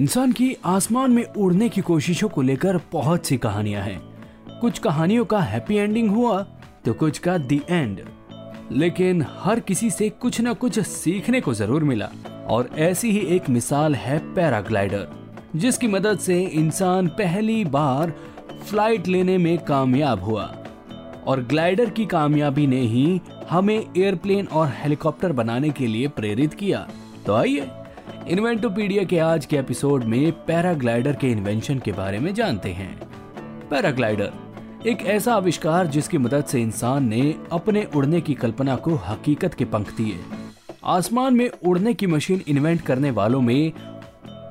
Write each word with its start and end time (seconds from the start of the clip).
इंसान 0.00 0.30
की 0.32 0.54
आसमान 0.64 1.10
में 1.10 1.24
उड़ने 1.24 1.68
की 1.68 1.80
कोशिशों 1.80 2.28
को 2.28 2.42
लेकर 2.42 2.78
बहुत 2.92 3.26
सी 3.26 3.36
कहानियाँ 3.36 3.82
हैं। 3.82 3.98
कुछ 4.60 4.78
कहानियों 4.78 5.24
का 5.24 5.40
हैप्पी 5.40 5.76
एंडिंग 5.76 6.10
हुआ 6.10 6.40
तो 6.84 6.92
कुछ 6.92 7.18
का 7.18 7.36
दी 7.38 7.60
एंड 7.70 8.00
लेकिन 8.72 9.24
हर 9.38 9.60
किसी 9.60 9.90
से 9.90 10.08
कुछ 10.10 10.40
न 10.40 10.54
कुछ 10.54 10.78
सीखने 10.80 11.40
को 11.40 11.54
ज़रूर 11.54 11.84
मिला, 11.84 12.08
और 12.48 12.70
ऐसी 12.78 13.10
ही 13.10 13.20
एक 13.36 13.48
मिसाल 13.50 13.94
है 13.94 14.18
पैराग्लाइडर, 14.34 15.06
जिसकी 15.56 15.88
मदद 15.88 16.18
से 16.18 16.40
इंसान 16.42 17.08
पहली 17.18 17.64
बार 17.66 18.12
फ़्लाइट 18.62 19.08
लेने 19.08 19.36
में 19.38 19.56
कामयाब 19.64 20.22
हुआ। 20.22 20.44
और 21.26 21.42
ग्लाइडर 21.42 21.90
की 21.90 22.06
कामयाबी 22.06 22.66
ने 22.66 22.80
ही 22.82 23.20
हमें 23.50 23.76
एयरप्लेन 23.76 24.46
और 24.46 24.72
हेलीकॉप्टर 24.74 25.32
बनाने 25.34 25.70
के 25.70 25.86
लिए 25.86 26.08
प्रेरित 26.10 26.54
किया। 26.54 26.86
तो 27.26 27.34
आइए 27.34 27.68
इन्वेंटोपीडिया 28.28 29.04
के 29.04 29.18
आज 29.18 29.46
के 29.46 29.56
एपिसोड 29.56 30.04
में 30.04 30.32
पैराग्लाइडर 30.32 31.12
के 31.12 31.26
इन्वेंशन 31.26 31.78
के 31.78 31.92
बारे 31.92 32.18
में 32.18 32.34
जानते 32.34 32.68
हैं। 32.68 33.00
पैराग्लाइडर, 33.68 34.32
एक 34.86 35.02
ऐसा 35.02 35.34
आविष्कार 35.34 35.86
जिसकी 35.86 36.18
मदद 36.18 36.44
से 36.44 36.62
इंसान 36.62 37.08
ने 37.08 37.34
अपने 37.52 37.88
उड़ने 37.96 38.20
की 38.20 38.34
कल्पना 38.34 38.76
को 38.76 38.94
हकीकत 38.94 39.54
के 39.54 39.64
पंख 39.64 39.96
दिए। 39.96 40.16
आसमान 40.84 41.34
में 41.34 41.50
उड़ने 41.66 41.94
की 41.94 42.06
मशीन 42.06 42.42
इन्वेंट 42.48 42.80
करने 42.80 43.10
वालों 43.10 43.40
में 43.40 43.72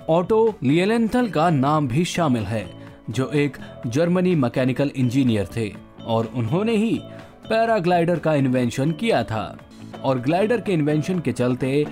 ऑटो 0.10 0.56
लियलेंथल 0.64 1.30
का 1.30 1.50
नाम 1.50 1.88
भी 1.88 2.06
शामिल 2.06 2.44
है, 2.44 2.70
जो 3.10 3.30
एक 3.30 3.58
जर्मनी 3.88 4.36
मैकेनिकल 4.36 4.92
इंजीनियर 4.96 5.48
थे 5.56 5.74
और 6.06 6.32
उन्होंने 6.36 6.76
ही 6.76 7.02
पैराग्लाइडर 7.50 8.20
का 8.20 8.34
इन्वेंशन 8.34 8.92
किया 8.92 9.24
था। 9.24 9.58
और 10.04 10.20
ग्लाइडर 10.20 10.62
के 10.62 10.72
इन्वेंशन 10.72 11.20
के 11.20 11.32
चलते 11.32 11.86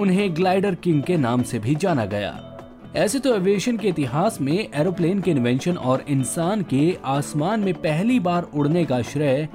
उन्हें 0.00 0.36
ग्लाइडर 0.36 0.74
किंग 0.74 1.02
के 1.02 1.16
नाम 1.16 1.42
से 1.42 1.58
भी 1.58 1.74
जाना 1.74 2.04
गया। 2.04 2.58
ऐसे 2.96 3.18
तो 3.18 3.34
एविएशन 3.34 3.76
के 3.76 3.88
इतिहास 3.88 4.40
में 4.40 4.68
एरोप्लेन 4.74 5.20
के 5.20 5.30
इन्वेंशन 5.30 5.76
और 5.76 6.04
इंसान 6.08 6.62
के 6.62 6.98
आसमान 7.04 7.60
में 7.60 7.74
पहली 7.74 8.20
बार 8.20 8.42
उड़ने 8.42 8.84
का 8.84 9.02
श्रेय 9.02 9.48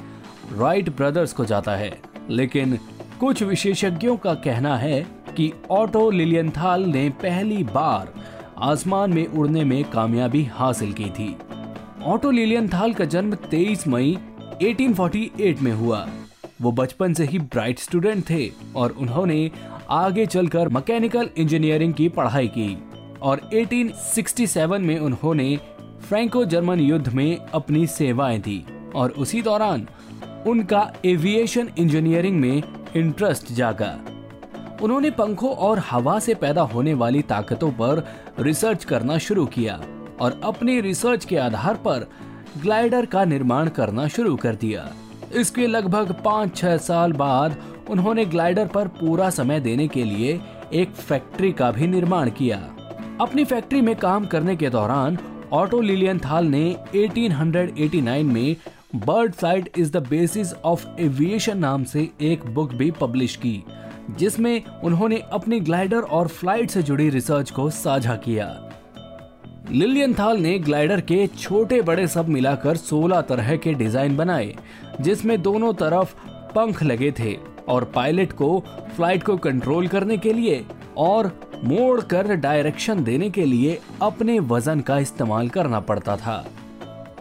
राइट 0.53 0.89
ब्रदर्स 0.89 1.33
को 1.33 1.45
जाता 1.45 1.75
है। 1.75 2.01
लेकिन 2.29 2.79
कुछ 3.19 3.43
विशेषज्ञों 3.43 4.17
का 4.17 4.33
कहना 4.33 4.77
है 4.77 5.07
कि 5.37 5.53
ऑटो 5.71 6.09
लिलियंथाल 6.09 6.83
ने 6.83 7.09
पहली 7.09 7.63
बार 7.63 8.13
आसमान 8.57 9.13
में 9.13 9.27
उड़ने 9.27 9.63
में 9.63 9.83
कामयाबी 9.83 10.43
हासिल 10.43 10.93
की 10.93 11.09
थी। 11.09 11.37
ऑटो 12.03 12.31
लिलियंथाल 12.31 12.93
का 12.93 13.05
जन्म 13.05 13.35
23 13.35 13.87
मई 13.87 14.17
1848 14.61 15.61
में 15.61 15.71
हुआ। 15.71 16.07
वो 16.61 16.71
बचपन 16.71 17.13
से 17.13 17.25
ही 17.25 17.39
ब्राइट 17.39 17.79
स्टूडेंट 17.79 18.29
थे 18.29 18.51
और 18.75 18.91
उन्होंने 18.91 19.51
आगे 19.89 20.25
चलकर 20.25 20.69
मैकेनिकल 20.69 21.29
इंजीनियरिंग 21.37 21.93
की 21.93 22.09
पढ़ाई 22.09 22.47
की। 22.47 22.83
और 23.21 23.49
1867 23.53 24.79
में 24.79 24.99
उन्होंने 24.99 25.59
फ्रैंको 26.07 26.45
जर्मन 26.45 26.79
युद्ध 26.79 27.13
में 27.13 27.37
अपनी 27.37 27.87
सेवाएँ 27.87 28.39
दी। 28.39 28.65
और 28.95 29.09
उसी 29.09 29.41
दौरान 29.41 29.87
उनका 30.47 30.93
एविएशन 31.05 31.69
इंजीनियरिंग 31.77 32.39
में 32.39 32.63
इंटरेस्ट 32.95 33.51
जागा। 33.51 33.99
उन्होंने 34.81 35.11
पंखों 35.11 35.49
और 35.49 35.79
हवा 35.79 36.19
से 36.19 36.33
पैदा 36.33 36.61
होने 36.61 36.93
वाली 36.93 37.21
ताकतों 37.21 37.71
पर 37.71 38.07
रिसर्च 38.39 38.83
करना 38.83 39.17
शुरू 39.17 39.45
किया। 39.45 39.81
और 40.19 40.41
अपनी 40.43 40.81
रिसर्च 40.81 41.25
के 41.25 41.37
आधार 41.37 41.75
पर 41.75 42.07
ग्लाइडर 42.61 43.05
का 43.05 43.25
निर्माण 43.25 43.69
करना 43.69 44.07
शुरू 44.07 44.35
कर 44.35 44.55
दिया। 44.55 44.93
इसके 45.35 45.67
लगभग 45.67 46.15
पाँच 46.25 46.57
छह 46.57 46.77
साल 46.77 47.13
बाद 47.13 47.57
उन्होंने 47.89 48.25
ग्लाइडर 48.25 48.67
पर 48.67 48.87
पूरा 48.99 49.29
समय 49.29 49.59
देने 49.59 49.87
के 49.87 50.03
लिए 50.03 50.39
एक 50.73 50.91
फैक्ट्री 50.91 51.51
का 51.51 51.71
भी 51.71 51.87
निर्माण 51.87 52.29
किया। 52.29 52.57
अपनी 53.21 53.43
फैक्ट्री 53.45 53.81
में 53.81 53.95
काम 53.95 54.25
करने 54.25 54.55
के 54.55 54.69
दौरान 54.69 55.17
ऑटो 55.53 55.81
लिलियंथाल 55.81 56.45
ने 56.45 56.65
1889 56.95 58.23
में 58.23 58.55
bird 58.97 59.33
flight 59.33 59.77
is 59.77 59.91
the 59.91 59.97
basis 60.07 60.53
of 60.55 60.85
aviation 60.99 61.57
नाम 61.57 61.83
से 61.83 62.09
एक 62.21 62.45
बुक 62.45 62.73
भी 62.73 62.89
पब्लिश 62.91 63.35
की, 63.35 63.63
जिसमें 64.09 64.63
उन्होंने 64.83 65.21
अपनी 65.31 65.59
ग्लाइडर 65.59 66.01
और 66.01 66.27
फ़्लाइट 66.27 66.69
से 66.69 66.83
जुड़ी 66.83 67.09
रिसर्च 67.09 67.51
को 67.51 67.69
साझा 67.71 68.15
किया। 68.17 68.47
लिलियन 69.71 70.13
थाल 70.13 70.37
ने 70.37 70.57
ग्लाइडर 70.59 71.01
के 71.01 71.25
छोटे 71.29 71.81
बड़े 71.81 72.07
सब 72.07 72.29
मिलाकर 72.29 72.77
16 72.77 73.21
तरह 73.21 73.55
के 73.55 73.73
डिज़ाइन 73.73 74.15
बनाए, 74.17 74.53
जिसमें 75.01 75.41
दोनों 75.41 75.73
तरफ़ 75.73 76.13
पंख 76.55 76.83
लगे 76.83 77.11
थे। 77.11 77.37
और 77.69 77.83
पायलट 77.85 78.33
को 78.33 78.59
फ़्लाइट 78.95 79.23
को 79.23 79.37
कंट्रोल 79.37 79.87
करने 79.87 80.17
के 80.17 80.33
लिए 80.33 80.65
और 80.97 81.31
मोड़ 81.63 82.01
कर 82.01 82.35
डायरेक्शन 82.35 83.03
देने 83.03 83.29
के 83.29 83.45
लिए 83.45 83.79
अपने 84.01 84.39
वज़न 84.39 84.79
का 84.79 84.99
इस्तेमाल 84.99 85.49
करना 85.49 85.79
पड़ता 85.79 86.15
था। 86.17 86.45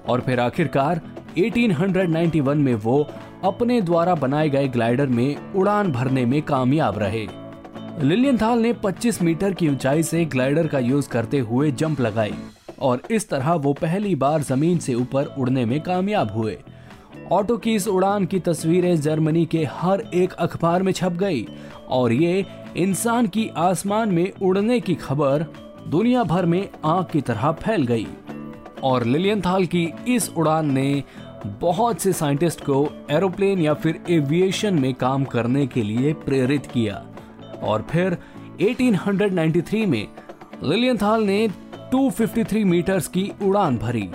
और 0.08 0.20
फिर 0.20 0.40
आखिरकार 0.40 1.00
1891 1.38 2.54
में 2.54 2.74
वो 2.74 3.06
अपने 3.44 3.80
द्वारा 3.80 4.14
बनाए 4.14 4.48
गए 4.48 4.68
ग्लाइडर 4.68 5.06
में 5.06 5.52
उड़ान 5.52 5.92
भरने 5.92 6.24
में 6.24 6.40
कामयाब 6.42 6.98
रहे। 6.98 7.26
लिलियंथाल 8.00 8.58
ने 8.58 8.72
25 8.74 9.22
मीटर 9.22 9.52
की 9.52 9.68
ऊंचाई 9.68 10.02
से 10.02 10.24
ग्लाइडर 10.24 10.66
का 10.66 10.78
यूज़ 10.78 11.08
करते 11.08 11.38
हुए 11.38 11.70
जंप 11.72 12.00
लगाई 12.00 12.34
और 12.80 13.02
इस 13.10 13.28
तरह 13.28 13.52
वो 13.54 13.72
पहली 13.72 14.14
बार 14.14 14.42
ज़मीन 14.42 14.78
से 14.78 14.94
ऊपर 14.94 15.34
उड़ने 15.38 15.64
में 15.64 15.80
कामयाब 15.80 16.32
हुए। 16.32 16.58
ऑटो 17.32 17.56
की 17.56 17.74
इस 17.74 17.88
उड़ान 17.88 18.24
की 18.24 18.40
तस्वीरें 18.40 19.00
जर्मनी 19.00 19.46
के 19.46 19.64
हर 19.64 20.00
एक 20.14 20.32
अखबार 20.32 20.82
में 20.82 20.92
छप 20.92 21.12
गई, 21.12 21.46
और 21.88 22.12
ये 22.12 22.46
इंसान 22.76 23.26
की 23.26 23.48
आसमान 23.56 24.08
में 24.08 24.32
उड़ने 24.42 24.80
की 24.80 24.94
खबर 24.94 25.46
दुनिया 25.88 26.22
भर 26.22 26.46
में 26.46 26.68
आग 26.84 27.06
की 27.12 27.20
तरह 27.20 27.52
फैल 27.52 27.82
गई। 27.82 28.06
और 28.82 29.04
लिलियंथाल 29.04 29.66
की 29.66 29.92
इस 30.08 30.30
उड़ान 30.36 30.72
ने 30.72 31.02
बहुत 31.46 32.00
से 32.00 32.12
साइंटिस्ट 32.12 32.60
को 32.60 32.88
एरोप्लेन 33.10 33.58
या 33.58 33.74
फिर 33.74 34.00
एविएशन 34.10 34.74
में 34.74 34.94
काम 34.94 35.24
करने 35.24 35.66
के 35.66 35.82
लिए 35.82 36.12
प्रेरित 36.12 36.66
किया। 36.66 37.04
और 37.62 37.86
फिर 37.90 38.18
1893 38.60 39.86
में 39.86 40.08
लिलियंथाल 40.62 41.22
ने 41.22 41.48
253 41.92 42.64
मीटर्स 42.64 43.08
की 43.08 43.32
उड़ान 43.42 43.76
भरी। 43.78 44.10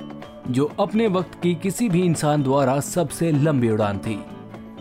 जो 0.49 0.71
अपने 0.79 1.07
वक्त 1.07 1.41
की 1.41 1.55
किसी 1.55 1.89
भी 1.89 2.01
इंसान 2.01 2.43
द्वारा 2.43 2.79
सबसे 2.79 3.31
लंबी 3.31 3.69
उड़ान 3.69 3.97
थी। 3.97 4.19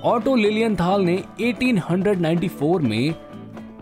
ऑटो 0.05 0.37
लिलियन 0.37 0.77
थाल 0.77 1.03
ने 1.03 1.25
1894 1.41 2.81
में 2.81 3.15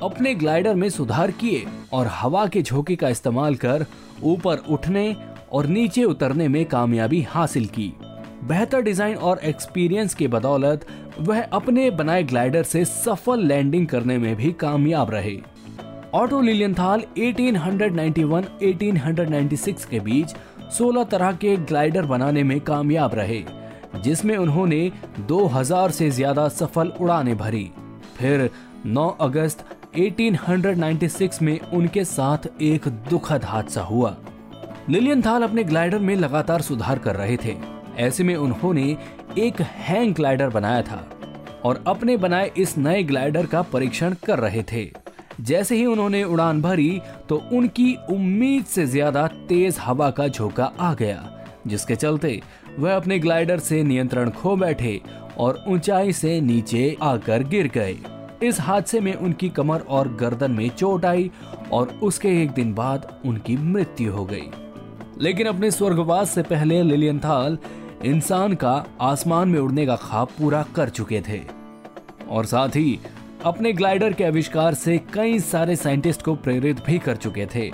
अपने 0.02 0.34
ग्लाइडर 0.34 0.74
में 0.74 0.90
सुधार 0.90 1.30
किए 1.30 1.66
और 1.92 2.08
हवा 2.12 2.46
के 2.46 2.62
झोंके 2.62 2.96
का 2.96 3.08
इस्तेमाल 3.08 3.54
कर 3.54 3.86
ऊपर 4.22 4.62
उठने 4.70 5.16
और 5.52 5.66
नीचे 5.66 6.04
उतरने 6.04 6.48
में 6.48 6.64
कामयाबी 6.64 7.26
हासिल 7.30 7.66
की। 7.66 7.94
बेहतर 8.44 8.82
डिज़ाइन 8.82 9.16
और 9.16 9.40
एक्सपीरियंस 9.44 10.14
के 10.14 10.28
बदौलत 10.28 10.86
वह 11.20 11.42
अपने 11.42 11.90
बनाए 11.90 12.22
ग्लाइडर 12.22 12.62
से 12.62 12.84
सफल 12.84 13.46
लैंडिंग 13.46 13.86
करने 13.86 14.18
में 14.18 14.36
भी 14.36 14.52
कामयाब 14.52 15.10
रहे। 15.10 15.38
ऑटो 16.14 16.40
लिलियंथाल 16.40 17.02
1891-1896 17.18 19.84
के 19.84 20.00
बीच 20.00 20.34
16 20.70 21.04
तरह 21.04 21.32
के 21.34 21.56
ग्लाइडर 21.56 22.06
बनाने 22.06 22.42
में 22.42 22.58
कामयाब 22.60 23.14
रहे, 23.14 23.42
जिसमें 24.02 24.36
उन्होंने 24.36 24.90
2000 25.28 25.90
से 25.90 26.10
ज़्यादा 26.10 26.48
सफल 26.48 26.92
उड़ानें 27.00 27.36
भरी। 27.38 27.70
फिर 28.16 28.50
9 28.86 29.08
अगस्त 29.20 29.64
1896 29.96 31.40
में 31.42 31.58
उनके 31.60 32.04
साथ 32.04 32.46
एक 32.62 32.88
दुखद 33.10 33.44
हादसा 33.44 33.82
हुआ। 33.82 34.16
लिलियंथाल 34.88 35.42
अपने 35.42 35.64
ग्लाइडर 35.64 35.98
में 35.98 36.14
लगातार 36.16 36.62
सुधार 36.62 36.98
कर 36.98 37.16
रहे 37.16 37.36
थे। 37.36 37.56
ऐसे 37.98 38.24
में 38.24 38.34
उन्होंने 38.36 38.96
एक 39.38 39.60
हैंग 39.60 40.14
ग्लाइडर 40.14 40.48
बनाया 40.48 40.82
था 40.82 41.04
और 41.64 41.82
अपने 41.86 42.16
बनाए 42.16 42.50
इस 42.56 42.76
नए 42.78 43.02
ग्लाइडर 43.02 43.46
का 43.46 43.62
परीक्षण 43.62 44.14
कर 44.24 44.38
रहे 44.38 44.62
थे। 44.62 44.84
जैसे 45.40 45.76
ही 45.76 45.86
उन्होंने 45.86 46.22
उड़ान 46.24 46.60
भरी 46.62 47.00
तो 47.28 47.36
उनकी 47.52 47.94
उम्मीद 48.10 48.64
से 48.64 48.86
ज़्यादा 48.86 49.26
तेज 49.48 49.78
हवा 49.80 50.10
का 50.10 50.28
झोंका 50.28 50.64
आ 50.80 50.92
गया, 50.94 51.48
जिसके 51.66 51.96
चलते 51.96 52.40
वह 52.78 52.96
अपने 52.96 53.18
ग्लाइडर 53.18 53.58
से 53.58 53.82
नियंत्रण 53.82 54.30
खो 54.30 54.56
बैठे 54.56 55.00
और 55.38 55.62
ऊंचाई 55.68 56.12
से 56.12 56.40
नीचे 56.40 56.96
आकर 57.02 57.42
गिर 57.44 57.70
गए। 57.74 57.96
इस 58.42 58.60
हादसे 58.60 59.00
में 59.00 59.14
उनकी 59.14 59.48
कमर 59.48 59.80
और 59.80 60.08
गर्दन 60.14 60.50
में 60.50 60.68
चोट 60.68 61.04
आई 61.04 61.30
और 61.72 61.98
उसके 62.02 62.42
एक 62.42 62.50
दिन 62.50 62.74
बाद 62.74 63.06
उनकी 63.26 63.56
मृत्यु 63.56 64.12
हो 64.12 64.24
गई। 64.24 64.50
लेकिन 65.20 65.46
अपने 65.46 65.70
स्वर्गवास 65.70 66.30
से 66.30 66.42
पहले 66.42 66.82
लिलियंथाल 66.82 67.58
इंसान 68.04 68.54
का 68.54 68.84
आसमान 69.00 69.48
में 69.48 69.58
उड़ने 69.60 69.86
का 69.86 69.96
ख्वाब 69.96 70.28
पूरा 70.38 70.64
कर 70.76 70.88
चुके 70.88 71.20
थे। 71.20 71.40
और 72.28 72.46
साथ 72.46 72.68
ही 72.68 72.98
अपने 73.46 73.72
ग्लाइडर 73.72 74.12
के 74.12 74.24
आविष्कार 74.24 74.74
से 74.74 74.96
कई 75.14 75.38
सारे 75.38 75.74
साइंटिस्ट 75.76 76.22
को 76.22 76.34
प्रेरित 76.34 76.76
भी 76.86 76.98
कर 76.98 77.16
चुके 77.16 77.46
थे। 77.54 77.70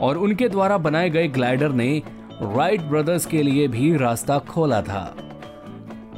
और 0.00 0.18
उनके 0.18 0.48
द्वारा 0.48 0.76
बनाए 0.78 1.10
गए 1.10 1.28
ग्लाइडर 1.28 1.72
ने 1.72 2.02
राइट 2.42 2.82
ब्रदर्स 2.82 3.26
के 3.26 3.42
लिए 3.42 3.68
भी 3.68 3.96
रास्ता 3.96 4.38
खोला 4.38 4.82
था। 4.82 5.04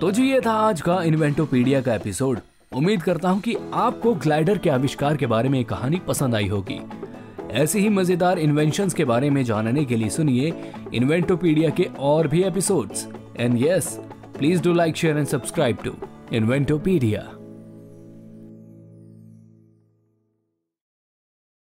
तो 0.00 0.10
जी, 0.10 0.30
ये 0.30 0.40
था 0.40 0.52
आज 0.52 0.80
का 0.80 1.02
इन्वेंटोपीडिया 1.02 1.80
का 1.80 1.94
एपिसोड। 1.94 2.40
उम्मीद 2.72 3.02
करता 3.02 3.28
हूँ 3.28 3.40
कि 3.40 3.56
आपको 3.74 4.14
ग्लाइडर 4.16 4.58
के 4.58 4.70
आविष्कार 4.70 5.16
के 5.16 5.26
बारे 5.26 5.48
में 5.48 5.64
कहानी 5.64 6.00
पसंद 6.08 6.34
आई 6.34 6.48
होगी। 6.48 6.80
ऐसी 7.52 7.78
ही 7.78 7.88
मज़ेदार 7.88 8.38
इन्वेंशन 8.38 8.88
के 8.88 9.04
बारे 9.04 9.30
में 9.30 9.42
जानने 9.44 9.84
के 9.84 9.96
लिए 9.96 10.10
सुनिए 10.10 10.52
इन्वेंटोपीडिया 10.94 11.70
के 11.70 11.88
और 12.00 12.28
भी 12.28 12.42
episodes 12.42 13.08
and 13.40 13.62
yes 13.62 13.98
please 14.38 14.62
do 14.62 14.72
like 14.72 14.96
share 14.96 15.18
and 15.18 15.26
subscribe 15.26 15.78
to 15.84 15.96
Inventopedia 16.32 17.37